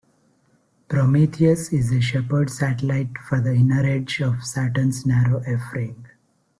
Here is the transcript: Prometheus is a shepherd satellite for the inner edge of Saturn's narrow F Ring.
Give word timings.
Prometheus 0.87 1.71
is 1.71 1.91
a 1.91 2.01
shepherd 2.01 2.49
satellite 2.49 3.19
for 3.19 3.39
the 3.39 3.53
inner 3.53 3.85
edge 3.85 4.19
of 4.19 4.43
Saturn's 4.43 5.05
narrow 5.05 5.41
F 5.45 5.73
Ring. 5.73 6.07